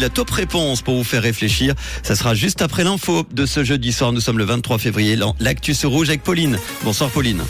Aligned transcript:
la 0.00 0.08
top 0.08 0.30
réponse 0.30 0.82
pour 0.82 0.96
vous 0.96 1.04
faire 1.04 1.22
réfléchir. 1.22 1.74
Ça 2.02 2.14
sera 2.14 2.34
juste 2.34 2.62
après 2.62 2.84
l'info 2.84 3.24
de 3.32 3.46
ce 3.46 3.64
jeudi 3.64 3.92
soir. 3.92 4.12
Nous 4.12 4.20
sommes 4.20 4.38
le 4.38 4.44
23 4.44 4.78
février. 4.78 5.18
L'actus 5.40 5.84
rouge 5.84 6.08
avec 6.08 6.22
Pauline. 6.22 6.58
Bonsoir 6.82 7.10
Pauline. 7.10 7.42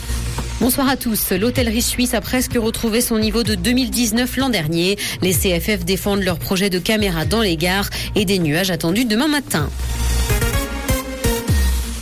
Bonsoir 0.59 0.89
à 0.89 0.97
tous. 0.97 1.31
L'hôtellerie 1.31 1.83
suisse 1.83 2.15
a 2.15 2.21
presque 2.21 2.55
retrouvé 2.55 2.99
son 3.01 3.19
niveau 3.19 3.43
de 3.43 3.53
2019 3.53 4.37
l'an 4.37 4.49
dernier. 4.49 4.97
Les 5.21 5.33
CFF 5.33 5.85
défendent 5.85 6.23
leur 6.23 6.39
projet 6.39 6.71
de 6.71 6.79
caméra 6.79 7.25
dans 7.25 7.41
les 7.41 7.57
gares 7.57 7.89
et 8.15 8.25
des 8.25 8.39
nuages 8.39 8.71
attendus 8.71 9.05
demain 9.05 9.27
matin. 9.27 9.69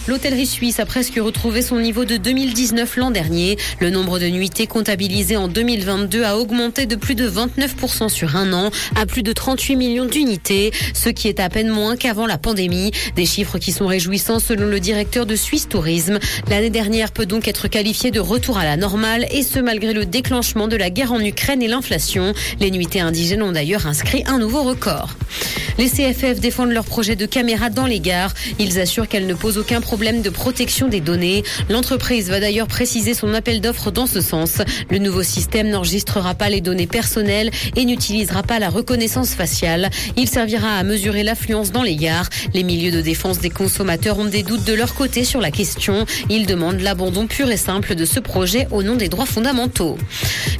L'hôtellerie 0.07 0.45
suisse 0.45 0.79
a 0.79 0.85
presque 0.85 1.15
retrouvé 1.15 1.63
son 1.63 1.79
niveau 1.79 2.05
de 2.05 2.17
2019 2.17 2.97
l'an 2.97 3.09
dernier. 3.09 3.57
Le 3.79 3.89
nombre 3.89 4.19
de 4.19 4.27
nuitées 4.27 4.67
comptabilisées 4.67 5.35
en 5.35 5.47
2022 5.47 6.23
a 6.23 6.37
augmenté 6.37 6.85
de 6.85 6.95
plus 6.95 7.15
de 7.15 7.27
29% 7.27 8.09
sur 8.09 8.35
un 8.35 8.53
an 8.53 8.69
à 8.95 9.07
plus 9.07 9.23
de 9.23 9.33
38 9.33 9.75
millions 9.75 10.05
d'unités, 10.05 10.71
ce 10.93 11.09
qui 11.09 11.27
est 11.27 11.39
à 11.39 11.49
peine 11.49 11.69
moins 11.69 11.95
qu'avant 11.95 12.27
la 12.27 12.37
pandémie. 12.37 12.91
Des 13.15 13.25
chiffres 13.25 13.57
qui 13.57 13.71
sont 13.71 13.87
réjouissants 13.87 14.37
selon 14.37 14.67
le 14.67 14.79
directeur 14.79 15.25
de 15.25 15.35
Suisse 15.35 15.67
Tourisme. 15.67 16.19
L'année 16.51 16.69
dernière 16.69 17.11
peut 17.11 17.25
donc 17.25 17.47
être 17.47 17.67
qualifiée 17.67 18.11
de 18.11 18.19
retour 18.19 18.59
à 18.59 18.63
la 18.63 18.77
normale 18.77 19.25
et 19.31 19.41
ce 19.41 19.57
malgré 19.57 19.93
le 19.93 20.05
déclenchement 20.05 20.67
de 20.67 20.75
la 20.75 20.91
guerre 20.91 21.13
en 21.13 21.19
Ukraine 21.19 21.63
et 21.63 21.67
l'inflation. 21.67 22.33
Les 22.59 22.69
nuitées 22.69 23.01
indigènes 23.01 23.41
ont 23.41 23.53
d'ailleurs 23.53 23.87
inscrit 23.87 24.23
un 24.27 24.37
nouveau 24.37 24.61
record. 24.61 25.15
Les 25.77 25.89
CFF 25.89 26.39
défendent 26.39 26.71
leur 26.71 26.85
projet 26.85 27.17
de 27.17 27.25
caméra 27.25 27.69
dans 27.69 27.85
les 27.85 27.99
gares. 27.99 28.33
Ils 28.59 28.79
assurent 28.79 29.09
qu'elle 29.09 29.27
ne 29.27 29.33
pose 29.33 29.57
aucun 29.57 29.81
problème 29.81 30.21
de 30.21 30.29
protection 30.29 30.87
des 30.87 31.01
données. 31.01 31.43
L'entreprise 31.69 32.29
va 32.29 32.39
d'ailleurs 32.39 32.67
préciser 32.67 33.13
son 33.13 33.33
appel 33.33 33.59
d'offres 33.59 33.91
dans 33.91 34.07
ce 34.07 34.21
sens. 34.21 34.61
Le 34.89 34.99
nouveau 34.99 35.21
système 35.21 35.69
n'enregistrera 35.69 36.33
pas 36.33 36.49
les 36.49 36.61
données 36.61 36.87
personnelles 36.87 37.51
et 37.75 37.83
n'utilisera 37.83 38.41
pas 38.41 38.59
la 38.59 38.69
reconnaissance 38.69 39.31
faciale. 39.31 39.89
Il 40.15 40.29
servira 40.29 40.77
à 40.77 40.83
mesurer 40.83 41.23
l'affluence 41.23 41.73
dans 41.73 41.83
les 41.83 41.97
gares. 41.97 42.29
Les 42.53 42.63
milieux 42.63 42.91
de 42.91 43.01
défense 43.01 43.39
des 43.39 43.49
consommateurs 43.49 44.17
ont 44.17 44.25
des 44.25 44.43
doutes 44.43 44.63
de 44.63 44.73
leur 44.73 44.95
côté 44.95 45.25
sur 45.25 45.41
la 45.41 45.51
question. 45.51 46.05
Ils 46.29 46.45
demandent 46.45 46.79
l'abandon 46.79 47.27
pur 47.27 47.51
et 47.51 47.57
simple 47.57 47.95
de 47.95 48.05
ce 48.05 48.21
projet 48.21 48.67
au 48.71 48.81
nom 48.81 48.95
des 48.95 49.09
droits 49.09 49.25
fondamentaux. 49.25 49.97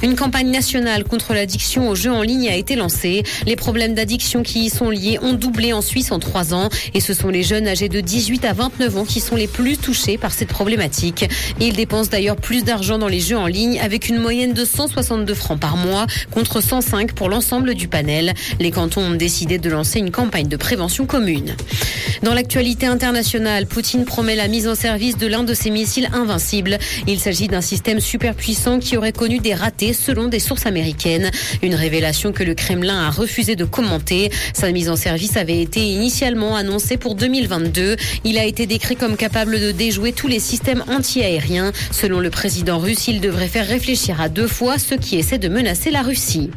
Une 0.02 0.14
campagne 0.14 0.50
nationale 0.50 1.04
contre 1.04 1.32
l'addiction 1.32 1.88
aux 1.88 1.94
jeux 1.94 2.12
en 2.12 2.22
ligne 2.22 2.50
a 2.50 2.54
été 2.56 2.76
lancée. 2.76 3.22
Les 3.46 3.56
problèmes 3.56 3.94
d'addiction 3.94 4.42
qui 4.42 4.66
y 4.66 4.70
sont 4.70 4.90
liés 4.90 5.05
ont 5.22 5.32
doublé 5.32 5.72
en 5.72 5.80
Suisse 5.80 6.12
en 6.12 6.18
trois 6.18 6.54
ans 6.54 6.68
et 6.94 7.00
ce 7.00 7.14
sont 7.14 7.28
les 7.28 7.42
jeunes 7.42 7.68
âgés 7.68 7.88
de 7.88 8.00
18 8.00 8.44
à 8.44 8.52
29 8.52 8.96
ans 8.98 9.04
qui 9.04 9.20
sont 9.20 9.36
les 9.36 9.46
plus 9.46 9.76
touchés 9.76 10.18
par 10.18 10.32
cette 10.32 10.48
problématique. 10.48 11.28
Ils 11.60 11.74
dépensent 11.74 12.10
d'ailleurs 12.10 12.36
plus 12.36 12.64
d'argent 12.64 12.98
dans 12.98 13.08
les 13.08 13.20
jeux 13.20 13.38
en 13.38 13.46
ligne 13.46 13.78
avec 13.80 14.08
une 14.08 14.18
moyenne 14.18 14.52
de 14.52 14.64
162 14.64 15.34
francs 15.34 15.60
par 15.60 15.76
mois 15.76 16.06
contre 16.30 16.60
105 16.60 17.12
pour 17.12 17.28
l'ensemble 17.28 17.74
du 17.74 17.88
panel. 17.88 18.34
Les 18.60 18.70
cantons 18.70 19.02
ont 19.02 19.14
décidé 19.14 19.58
de 19.58 19.70
lancer 19.70 19.98
une 19.98 20.10
campagne 20.10 20.48
de 20.48 20.56
prévention 20.56 21.06
commune. 21.06 21.54
Dans 22.22 22.34
l'actualité 22.34 22.86
internationale, 22.86 23.66
Poutine 23.66 24.04
promet 24.04 24.36
la 24.36 24.48
mise 24.48 24.66
en 24.68 24.74
service 24.74 25.16
de 25.16 25.26
l'un 25.26 25.42
de 25.42 25.54
ses 25.54 25.70
missiles 25.70 26.08
invincibles. 26.12 26.78
Il 27.06 27.20
s'agit 27.20 27.46
d'un 27.46 27.60
système 27.60 28.00
super 28.00 28.34
puissant 28.34 28.78
qui 28.78 28.96
aurait 28.96 29.12
connu 29.12 29.38
des 29.38 29.54
ratés 29.54 29.92
selon 29.92 30.26
des 30.26 30.38
sources 30.38 30.66
américaines. 30.66 31.30
Une 31.62 31.74
révélation 31.74 32.32
que 32.32 32.42
le 32.42 32.54
Kremlin 32.54 33.06
a 33.06 33.10
refusé 33.10 33.56
de 33.56 33.64
commenter. 33.64 34.30
Sa 34.54 34.72
mise 34.72 34.88
en 34.88 34.95
service 34.96 35.36
avait 35.36 35.60
été 35.60 35.80
initialement 35.80 36.56
annoncé 36.56 36.96
pour 36.96 37.14
2022. 37.14 37.96
Il 38.24 38.38
a 38.38 38.44
été 38.44 38.66
décrit 38.66 38.96
comme 38.96 39.16
capable 39.16 39.60
de 39.60 39.72
déjouer 39.72 40.12
tous 40.12 40.28
les 40.28 40.40
systèmes 40.40 40.84
anti-aériens. 40.88 41.72
Selon 41.90 42.20
le 42.20 42.30
président 42.30 42.78
russe, 42.78 43.08
il 43.08 43.20
devrait 43.20 43.48
faire 43.48 43.66
réfléchir 43.66 44.20
à 44.20 44.28
deux 44.28 44.48
fois 44.48 44.78
ceux 44.78 44.96
qui 44.96 45.16
essaient 45.16 45.38
de 45.38 45.48
menacer 45.48 45.90
la 45.90 46.02
Russie. 46.02 46.50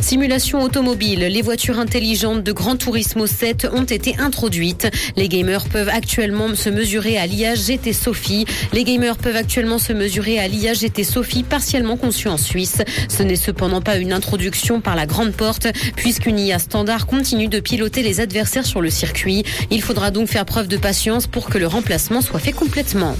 Simulation 0.00 0.62
automobile, 0.62 1.20
les 1.20 1.42
voitures 1.42 1.78
intelligentes 1.78 2.42
de 2.42 2.52
Grand 2.52 2.76
Turismo 2.76 3.26
7 3.26 3.68
ont 3.72 3.84
été 3.84 4.16
introduites. 4.18 4.88
Les 5.16 5.28
gamers 5.28 5.64
peuvent 5.68 5.88
actuellement 5.88 6.54
se 6.54 6.68
mesurer 6.68 7.18
à 7.18 7.26
l'IA 7.26 7.54
GT 7.54 7.92
Sophie. 7.92 8.44
Les 8.72 8.84
gamers 8.84 9.16
peuvent 9.16 9.36
actuellement 9.36 9.78
se 9.78 9.92
mesurer 9.92 10.38
à 10.38 10.48
l'IA 10.48 10.74
GT 10.74 11.04
Sophie 11.04 11.42
partiellement 11.42 11.96
conçue 11.96 12.28
en 12.28 12.36
Suisse. 12.36 12.82
Ce 13.08 13.22
n'est 13.22 13.36
cependant 13.36 13.80
pas 13.80 13.96
une 13.96 14.12
introduction 14.12 14.80
par 14.80 14.96
la 14.96 15.06
grande 15.06 15.32
porte 15.32 15.68
puisqu'une 15.96 16.38
IA 16.38 16.58
standard 16.58 17.06
continue 17.06 17.48
de 17.48 17.60
piloter 17.74 18.04
les 18.04 18.20
adversaires 18.20 18.66
sur 18.66 18.80
le 18.80 18.88
circuit. 18.88 19.42
Il 19.72 19.82
faudra 19.82 20.12
donc 20.12 20.28
faire 20.28 20.44
preuve 20.44 20.68
de 20.68 20.76
patience 20.76 21.26
pour 21.26 21.46
que 21.46 21.58
le 21.58 21.66
remplacement 21.66 22.20
soit 22.20 22.38
fait 22.38 22.52
complètement. 22.52 23.16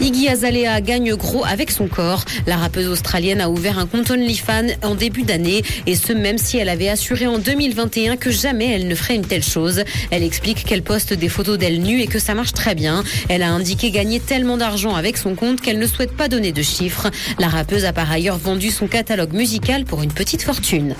Iggy 0.00 0.30
Azalea 0.30 0.80
gagne 0.80 1.14
gros 1.14 1.44
avec 1.44 1.70
son 1.70 1.88
corps. 1.88 2.24
La 2.46 2.56
rappeuse 2.56 2.88
australienne 2.88 3.42
a 3.42 3.50
ouvert 3.50 3.78
un 3.78 3.84
compte 3.84 4.10
OnlyFans 4.10 4.78
en 4.82 4.94
début 4.94 5.24
d'année 5.24 5.62
et 5.84 5.94
ce 5.94 6.14
même 6.14 6.38
si 6.38 6.56
elle 6.56 6.70
avait 6.70 6.88
assuré 6.88 7.26
en 7.26 7.36
2021 7.36 8.16
que 8.16 8.30
jamais 8.30 8.70
elle 8.70 8.88
ne 8.88 8.94
ferait 8.94 9.16
une 9.16 9.26
telle 9.26 9.44
chose. 9.44 9.84
Elle 10.10 10.22
explique 10.22 10.64
qu'elle 10.64 10.82
poste 10.82 11.12
des 11.12 11.28
photos 11.28 11.58
d'elle 11.58 11.82
nue 11.82 12.00
et 12.00 12.06
que 12.06 12.18
ça 12.18 12.32
marche 12.32 12.54
très 12.54 12.74
bien. 12.74 13.04
Elle 13.28 13.42
a 13.42 13.50
indiqué 13.50 13.90
gagner 13.90 14.20
tellement 14.20 14.56
d'argent 14.56 14.94
avec 14.94 15.18
son 15.18 15.34
compte 15.34 15.60
qu'elle 15.60 15.78
ne 15.78 15.86
souhaite 15.86 16.16
pas 16.16 16.28
donner 16.28 16.52
de 16.52 16.62
chiffres. 16.62 17.10
La 17.38 17.48
rappeuse 17.48 17.84
a 17.84 17.92
par 17.92 18.10
ailleurs 18.10 18.38
vendu 18.38 18.70
son 18.70 18.86
catalogue 18.86 19.34
musical 19.34 19.84
pour 19.84 20.02
une 20.02 20.12
petite 20.12 20.40
fortune. 20.40 20.94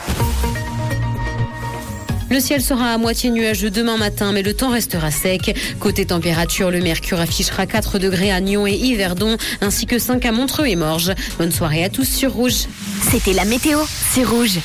Le 2.33 2.41
ciel 2.41 2.63
sera 2.63 2.95
à 2.95 2.97
moitié 2.97 3.29
nuageux 3.29 3.69
demain 3.69 3.99
matin, 3.99 4.33
mais 4.33 4.41
le 4.41 4.55
temps 4.55 4.71
restera 4.71 5.11
sec. 5.11 5.55
Côté 5.79 6.07
température, 6.07 6.71
le 6.71 6.81
mercure 6.81 7.21
affichera 7.21 7.67
4 7.67 7.99
degrés 7.99 8.33
à 8.33 8.41
Nyon 8.41 8.67
et 8.67 8.73
Yverdon, 8.73 9.37
ainsi 9.61 9.85
que 9.85 9.99
5 9.99 10.25
à 10.25 10.33
Montreux 10.33 10.67
et 10.67 10.75
Morges. 10.75 11.13
Bonne 11.37 11.53
soirée 11.53 11.85
à 11.85 11.91
tous 11.91 12.09
sur 12.09 12.33
Rouge. 12.33 12.69
C'était 13.11 13.35
la 13.35 13.45
météo, 13.45 13.81
c'est 14.15 14.25
Rouge. 14.25 14.61